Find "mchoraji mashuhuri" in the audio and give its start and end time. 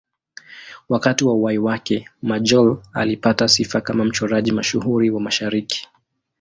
4.05-5.09